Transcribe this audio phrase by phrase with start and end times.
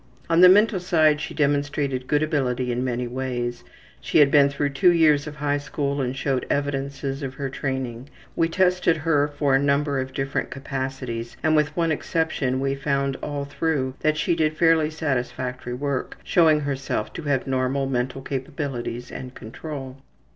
[0.31, 3.63] On the mental side she demonstrated good ability in many ways.
[3.99, 8.09] She had been through two years of high school and showed evidences of her training.
[8.35, 13.17] We tested her for a number of different capacities and, with one exception, we found
[13.21, 19.11] all through that she did fairly satisfactory work, showing herself to have normal mental capabilities
[19.11, 19.97] and control.